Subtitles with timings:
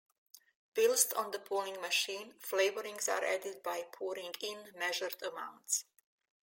[0.75, 5.85] Whilst on the pulling machine, flavourings are added by pouring in measured amounts.